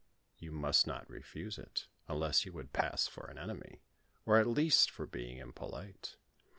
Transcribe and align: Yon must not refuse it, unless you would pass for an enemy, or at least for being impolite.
Yon 0.39 0.55
must 0.55 0.87
not 0.87 1.07
refuse 1.07 1.59
it, 1.59 1.85
unless 2.07 2.43
you 2.43 2.51
would 2.53 2.73
pass 2.73 3.05
for 3.05 3.27
an 3.27 3.37
enemy, 3.37 3.83
or 4.25 4.37
at 4.39 4.47
least 4.47 4.89
for 4.89 5.05
being 5.05 5.37
impolite. 5.37 6.15